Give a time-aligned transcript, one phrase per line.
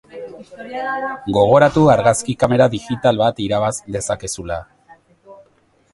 [1.35, 4.59] Gogoratu argazki kamera digital bat irabaz dezakezula!